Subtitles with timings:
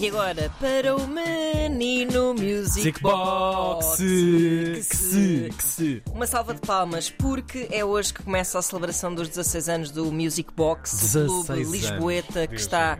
[0.00, 3.96] E agora, para o menino Music Box.
[3.98, 6.02] Que se- que se.
[6.14, 10.10] Uma salva de palmas, porque é hoje que começa a celebração dos 16 anos do
[10.10, 12.44] Music Box, o clube 16 Lisboeta, anos.
[12.46, 12.98] que Deus está.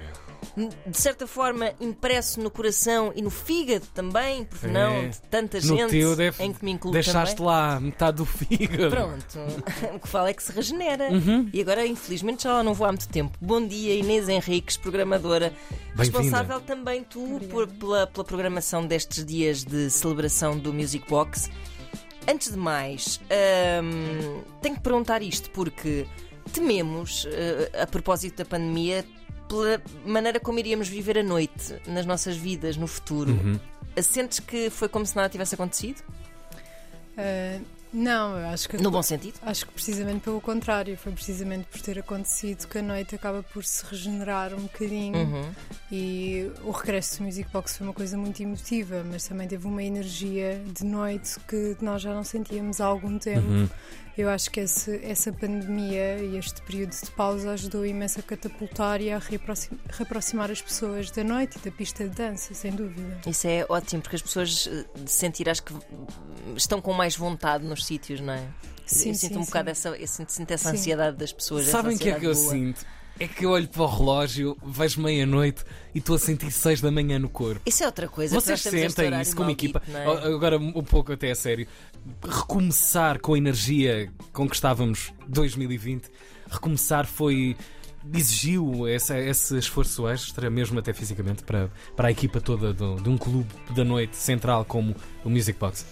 [0.86, 4.70] De certa forma, impresso no coração e no fígado também, porque É.
[4.70, 7.50] não, de tanta No gente teu deve, em que me incluo deixaste também.
[7.52, 8.90] lá metade do fígado.
[8.90, 9.38] Pronto,
[9.94, 11.10] o que fala é que se regenera.
[11.10, 11.48] Uhum.
[11.52, 13.36] E agora, infelizmente, já lá não vou há muito tempo.
[13.40, 15.52] Bom dia, Inês Henriques, programadora.
[15.96, 21.50] Responsável também tu por- pela, pela programação destes dias de celebração do Music Box.
[22.28, 23.20] Antes de mais,
[23.82, 26.06] hum, tenho que perguntar isto porque
[26.52, 29.04] tememos, eh, a propósito da pandemia,
[29.50, 33.32] pela maneira como iríamos viver a noite nas nossas vidas no futuro.
[33.32, 33.58] Uhum.
[34.00, 36.00] Sentes que foi como se nada tivesse acontecido?
[37.18, 37.60] Uh,
[37.92, 39.34] não, eu acho que, No bom sentido?
[39.42, 43.64] acho que precisamente pelo contrário, foi precisamente por ter acontecido que a noite acaba por
[43.64, 45.52] se regenerar um bocadinho Uhum.
[45.90, 49.82] e o regresso do Music Box foi uma coisa muito emotiva, mas também teve uma
[49.82, 53.46] energia de noite que nós já não sentíamos há algum tempo.
[53.48, 53.68] Uhum.
[54.18, 59.00] Eu acho que esse, essa pandemia e este período de pausa ajudou imenso a catapultar
[59.00, 63.18] e a reaproxim- reaproximar as pessoas da noite e da pista de dança, sem dúvida.
[63.26, 65.72] Isso é ótimo, porque as pessoas eh, de sentir, acho que
[66.56, 68.46] estão com mais vontade nos sítios, não é?
[68.86, 69.70] Sim, eu sinto sim, um bocado sim.
[69.72, 71.66] essa, eu sinto, sinto essa ansiedade das pessoas.
[71.66, 72.50] Sabem o que é que eu boa.
[72.50, 72.84] sinto?
[73.18, 75.62] É que eu olho para o relógio, vejo meia-noite
[75.94, 77.60] e estou a sentir 6 da manhã no corpo.
[77.66, 78.34] Isso é outra coisa.
[78.34, 79.82] Vocês sentem isso como equipa?
[79.92, 80.26] é?
[80.26, 81.66] Agora, um pouco até a sério.
[82.26, 86.10] Recomeçar com a energia com que estávamos 2020,
[86.50, 87.56] recomeçar foi.
[88.14, 93.08] exigiu esse, esse esforço extra, mesmo até fisicamente, para, para a equipa toda do- de
[93.10, 94.94] um clube da noite central como
[95.24, 95.84] o Music Box.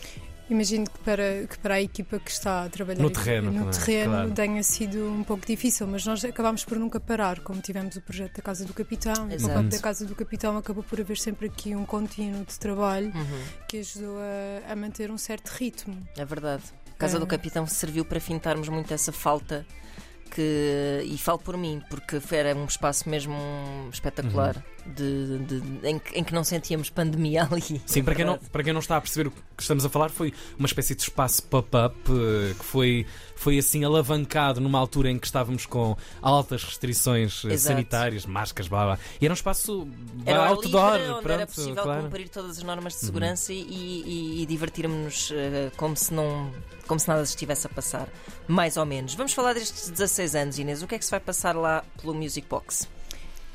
[0.51, 3.79] Imagino que para, que para a equipa que está a trabalhar No terreno, no claro,
[3.79, 4.31] terreno claro.
[4.33, 8.37] tenha sido um pouco difícil, mas nós acabámos por nunca parar, como tivemos o projeto
[8.37, 9.29] da Casa do Capitão.
[9.31, 9.51] E Exato.
[9.51, 13.13] o projeto da Casa do Capitão acabou por haver sempre aqui um contínuo de trabalho
[13.15, 15.97] Uhum, que ajudou a, a manter um certo ritmo.
[16.17, 16.63] é verdade.
[16.95, 17.21] A Casa É.
[17.21, 19.67] do Capitão serviu para fintarmos muito essa falta.
[20.31, 23.35] Que, e falo por mim, porque era um espaço mesmo
[23.91, 24.63] espetacular Uhum.
[24.95, 27.81] De, de- em, que, em que não sentíamos pandemia ali.
[27.87, 30.09] Sim, para quem, não, para quem não está a perceber o que estamos a falar,
[30.11, 33.07] foi uma espécie de espaço pop-up eh, que foi,
[33.37, 37.75] foi assim alavancado numa altura em que estávamos com altas restrições eh, Exato.
[37.75, 38.99] sanitárias, máscaras, blá blá.
[39.21, 39.87] E era um espaço
[40.25, 42.03] Era outdoor, livre, onde pronto, era possível claro.
[42.05, 43.01] cumprir todas as normas Uhum.
[43.01, 46.51] de segurança e, e, e divertirmos-nos eh, como se não
[46.87, 48.09] como se nada se estivesse a passar,
[48.47, 49.13] mais ou menos.
[49.15, 50.83] Vamos falar destes 16 anos, Inês.
[50.83, 52.89] O que é que se vai passar lá pelo Music Box?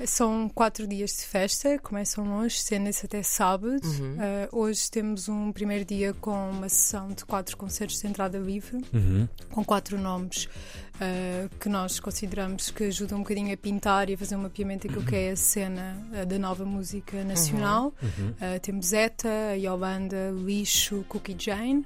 [0.06, 3.80] São quatro dias de festa, começam hoje, estendem-se até sábado.
[3.84, 4.16] Uhum.
[4.16, 8.84] Uh, hoje temos um primeiro dia com uma sessão de quatro concertos de entrada livre.
[8.94, 9.28] Uhum.
[9.52, 10.50] com quatro nomes
[10.96, 14.88] uh, que nós consideramos que ajudam um bocadinho a pintar e a fazer um mapeamento
[14.88, 17.94] daquilo que é a cena uh, da nova música nacional.
[18.02, 18.30] Uhum.
[18.30, 21.86] Uh, temos Eta, a Yolanda, Lixo, Cookie Jane.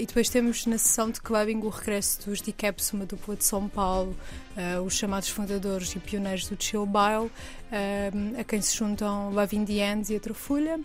[0.00, 3.68] E depois temos na sessão de clubbing o regresso dos Decaps, uma dupla de São
[3.68, 4.16] Paulo,
[4.86, 9.64] os chamados fundadores e pioneiros do Chill Bile, uh, a quem se juntam Love in
[9.64, 10.78] the Ends e a Trafulha.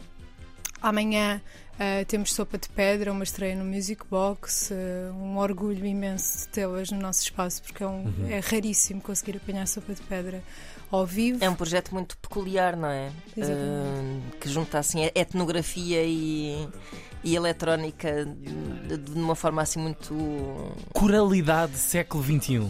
[0.81, 1.41] Amanhã
[1.75, 6.47] uh, temos Sopa de Pedra, uma estreia no Music Box, uh, um orgulho imenso de
[6.50, 8.28] tê-las no nosso espaço, porque é, um- Uhum.
[8.29, 10.41] é raríssimo conseguir apanhar Sopa de Pedra
[10.91, 11.44] ao vivo.
[11.44, 13.12] É um projeto muito peculiar, não é?
[13.35, 14.34] Exatamente.
[14.34, 16.67] Eh, que junta assim a etnografia e,
[17.23, 20.16] e eletrónica de, de uma forma assim muito.
[20.94, 22.67] Coralidade século XXI.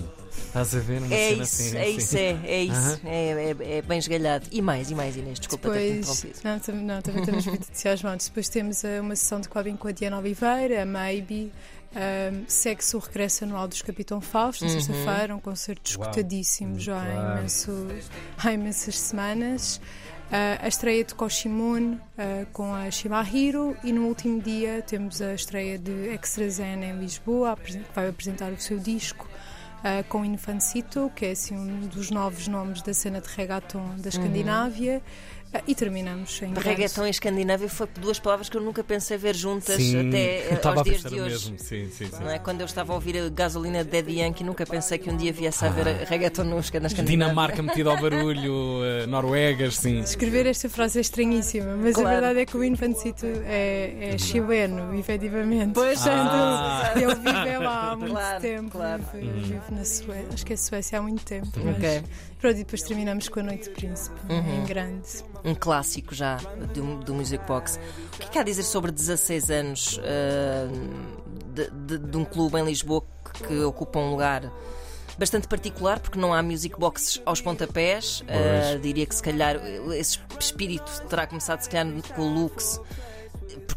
[0.48, 1.02] Estás a ver?
[1.02, 1.98] Uma É cena isso, assim, é assim.
[1.98, 3.02] isso, é, é isso.
[3.06, 4.46] É, é- é bem esgalhado.
[4.52, 6.40] E mais, e mais, Inês, desculpa Depois, interrompido.
[6.44, 8.28] não, tam- não, também estamos muito entusiasmados.
[8.28, 11.52] Depois temos uh, uma sessão de clubbing com a Diana Oliveira, a Maybe.
[11.92, 14.80] Um, Segue-se o regresso anual dos Capitão Fausto, na Uhum.
[14.80, 16.02] sexta-feira, um concerto Uau.
[16.10, 17.88] escutadíssimo já há, imenso,
[18.38, 19.78] há imensas semanas.
[20.28, 22.00] Uh, a estreia de Koshimun uh,
[22.54, 27.58] com a Shimahiro e no último dia temos a estreia de Extra Zen em Lisboa,
[27.58, 29.28] que vai apresentar o seu disco
[29.80, 34.10] uh, com Infancito, que é assim um dos novos nomes da cena de reggaeton da
[34.10, 35.02] Escandinávia.
[35.02, 35.30] Uh,
[35.66, 39.78] e terminamos em reggaeton e Escandinávia foi duas palavras que eu nunca pensei ver juntas
[39.78, 41.52] Sim, até eh, eu estava aos a dias de hoje.
[41.52, 41.58] mesmo.
[41.58, 42.24] Sim, sim, sim.
[42.24, 42.38] Não é?
[42.38, 45.34] Quando eu estava a ouvir a gasolina de Daddy Yankee, nunca pensei que um dia
[45.34, 46.06] viesse a haver Ah.
[46.08, 47.04] reggaeton na Escandinávia.
[47.04, 50.00] Dinamarca metida ao barulho, eh, Noruegas, sim.
[50.02, 52.10] Escrever esta frase é estranhíssima, mas Claro.
[52.10, 55.72] a verdade é que o Infancito é, é chileno, efetivamente.
[55.74, 56.92] Pois, Ah.
[56.96, 58.70] ele vive lá há muito Claro, tempo.
[58.70, 59.04] claro.
[59.16, 59.69] Uhum.
[59.72, 60.28] Na Suécia.
[60.34, 61.48] Acho que é Suécia há muito tempo.
[61.64, 62.04] Mas, Ok.
[62.40, 64.62] Pronto, e depois terminamos com a Noite de Príncipe, Uhum.
[64.62, 65.08] em grande.
[65.44, 66.38] um clássico já
[66.74, 67.80] do, do Music Box.
[68.14, 70.68] O que é que há a dizer sobre 16 anos ah,
[71.54, 74.52] de, de- de um clube em Lisboa que, que ocupa um lugar
[75.18, 78.22] bastante particular porque não há music boxes aos pontapés.
[78.22, 79.58] Uh, diria que se calhar
[79.94, 82.80] esse espírito terá começado se calhar com o Lux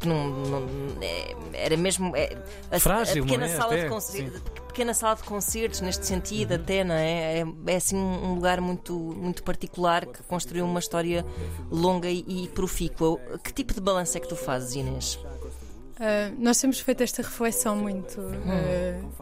[0.02, 0.68] porque não, não
[1.00, 2.36] é, era mesmo é,
[2.70, 3.48] a, Frágil, a pequena, é?
[3.48, 6.60] sala até, de concertos, pequena sala de concertos neste sentido uhum.
[6.60, 7.40] até não é?
[7.40, 7.44] é?
[7.66, 11.24] é assim um lugar muito muito particular que construiu uma história
[11.70, 15.14] longa e, e profícua que tipo de balanço é que tu fazes Inês?
[15.14, 19.12] Uh, nós temos feito esta reflexão muito uh,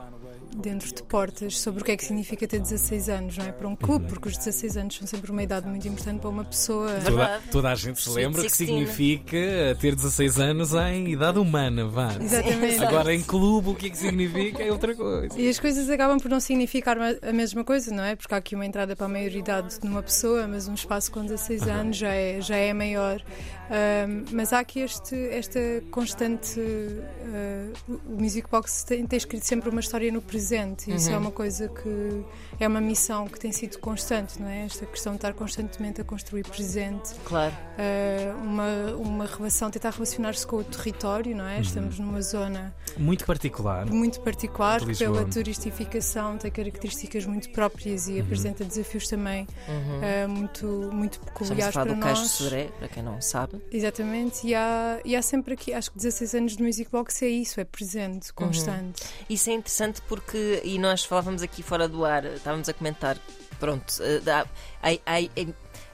[0.56, 3.52] dentro de portas sobre o que é que significa ter 16 anos, não é?
[3.52, 6.44] Para um clube, porque os 16 anos são sempre uma idade muito importante para uma
[6.44, 6.90] pessoa.
[7.04, 9.36] Toda, toda a gente se lembra que significa
[9.80, 12.14] ter 16 anos em idade humana, vá.
[12.20, 12.82] Exatamente.
[12.84, 15.38] Agora em clube o que é que significa é outra coisa.
[15.38, 18.16] E as coisas acabam por não significar a mesma coisa, não é?
[18.16, 21.62] Porque há aqui uma entrada para a maioridade numa pessoa, mas um espaço com 16
[21.62, 21.72] uhum.
[21.72, 23.22] anos já é, já é maior.
[23.70, 25.60] Um, mas há aqui este, esta
[25.90, 26.58] constante.
[26.58, 30.39] Uh, o Music Box tem, tem escrito sempre uma história no presente,
[30.88, 31.20] e isso é uhum.
[31.20, 32.24] uma coisa que
[32.58, 34.64] é uma missão que tem sido constante, não é?
[34.64, 37.14] Esta questão de estar constantemente a construir presente.
[37.24, 37.54] Claro.
[37.54, 41.56] Uh, uma, uma relação, tentar relacionar-se com o território, não é?
[41.56, 41.60] Uhum.
[41.62, 42.74] Estamos numa zona.
[42.98, 43.86] Muito particular.
[43.86, 48.20] Muito particular, que pela turistificação tem características muito próprias e uhum.
[48.20, 50.00] apresenta desafios também uhum.
[50.00, 52.04] uh, muito, muito peculiares para do nós.
[52.04, 53.60] Caixo de Sodré, para quem não sabe.
[53.70, 57.28] Exatamente, e há, e há sempre aqui, acho que 16 anos de Music Box é
[57.28, 58.46] isso, é presente, uhum.
[58.46, 59.02] constante.
[59.02, 59.26] Uhum.
[59.30, 63.16] Isso é interessante porque, e nós falávamos aqui fora do ar, estávamos a comentar,
[63.58, 64.46] pronto, uh,
[64.82, 64.90] há,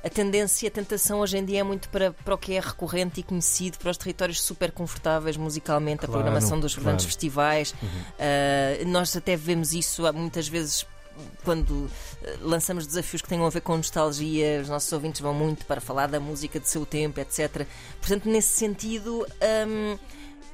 [0.04, 3.18] a tendência, a tentação hoje em dia é muito para, para o que é recorrente
[3.18, 6.84] e conhecido, para os territórios super confortáveis musicalmente, claro, a programação dos claro.
[6.86, 7.74] grandes festivais.
[7.82, 7.88] Uhum.
[7.88, 10.86] Uh, nós até vemos isso muitas vezes
[11.44, 11.90] quando
[12.22, 15.80] eh, lançamos desafios que tenham a ver com nostalgia, os nossos ouvintes vão muito para
[15.80, 17.66] falar da música de seu tempo, etc.
[18.00, 19.26] Portanto, nesse sentido.
[19.66, 19.98] Um,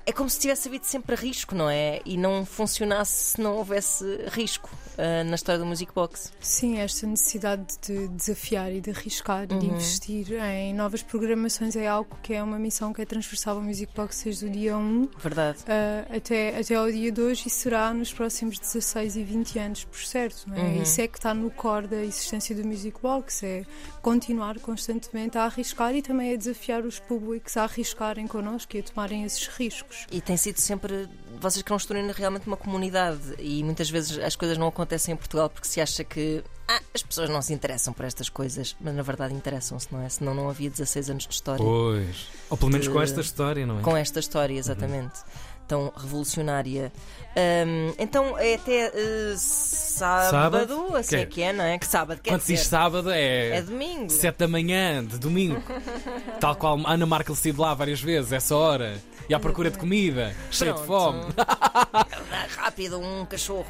[0.05, 2.01] é como se tivesse havido sempre risco, não é?
[2.05, 6.33] E não funcionasse se não houvesse risco uh, na história do Music Box.
[6.41, 9.59] Sim, esta necessidade de desafiar e de arriscar uhum.
[9.59, 13.63] de investir em novas programações é algo que é uma missão que é transversal ao
[13.63, 15.59] Music Box desde o dia 1 Verdade.
[15.61, 19.85] Uh, até, até ao dia de hoje e será nos próximos 16 e 20 anos,
[19.85, 20.45] por certo.
[20.49, 20.61] Não é?
[20.61, 20.83] Uhum.
[20.83, 23.65] Isso é que está no core da existência do Music Box, é
[24.01, 28.83] continuar constantemente a arriscar e também a desafiar os públicos a arriscarem connosco e a
[28.83, 29.92] tomarem esses riscos.
[30.11, 31.09] E tem sido sempre.
[31.41, 35.67] Vocês construindo realmente uma comunidade e muitas vezes as coisas não acontecem em Portugal porque
[35.67, 39.35] se acha que ah, as pessoas não se interessam por estas coisas, mas na verdade
[39.35, 40.09] interessam-se, não é?
[40.09, 41.65] Senão não havia 16 anos de história.
[41.65, 42.29] Pois.
[42.49, 42.93] Ou pelo menos de...
[42.93, 43.83] com esta história, não é?
[43.83, 45.19] Com esta história, exatamente.
[45.21, 46.93] Uhum tão revolucionária.
[47.35, 51.27] Um, então é até uh, sábado, sábado, assim que é?
[51.27, 51.79] que é, não é?
[51.79, 53.57] Que sábado quer Quando dizer, diz sábado é.
[53.57, 54.11] É domingo.
[54.11, 55.63] 7 da manhã, de domingo.
[56.41, 59.01] Tal qual Ana Markel se lá várias vezes, essa hora.
[59.29, 61.21] E à procura de comida, cheio de fome.
[62.57, 63.67] Rápido, um cachorro.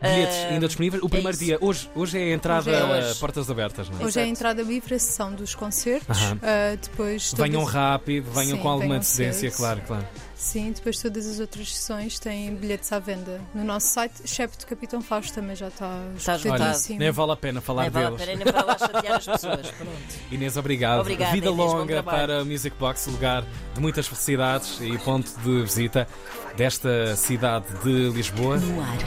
[0.00, 1.02] Bilhetes uh, ainda disponíveis.
[1.02, 3.18] O é primeiro é dia, hoje, hoje é a entrada hoje é hoje.
[3.18, 4.04] portas abertas, não é?
[4.04, 6.18] Hoje é a entrada livre, a sessão dos concertos.
[6.18, 6.36] Uh -huh.
[6.36, 10.06] uh, depois venham rápido, venham Sim, com alguma antecedência, claro, claro.
[10.36, 14.68] Sim, depois todas as outras sessões têm bilhetes à venda no nosso site, excepto do
[14.68, 16.98] Capitão Fausto também já está esgotadíssimo.
[16.98, 18.10] Nem vale a pena falar nem deles.
[18.10, 19.70] Vale a pena, nem para lá chatear as pessoas.
[19.72, 19.92] Pronto.
[20.30, 21.00] Inês, obrigado.
[21.00, 23.44] Obrigada, Vida Inês, longa para o Music Box, lugar
[23.74, 26.06] de muitas felicidades e ponto de visita
[26.54, 28.58] desta cidade de Lisboa.
[28.58, 28.98] No ar.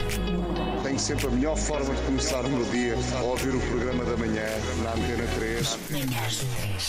[0.82, 4.16] Tenho sempre a melhor forma de começar o meu dia a ouvir o programa da
[4.16, 4.46] manhã
[4.82, 5.78] na Antena 3.
[5.90, 6.70] Manhãs 3.